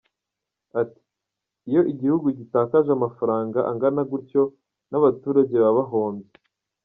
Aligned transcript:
Ati 0.81 1.01
“Iyo 1.69 1.81
igihugu 1.91 2.27
gitakaje 2.39 2.89
amafaranga 2.93 3.59
angana 3.71 4.01
gutyo 4.11 4.41
n’abaturage 4.89 5.55
baba 5.63 5.75
bahombye. 5.79 6.31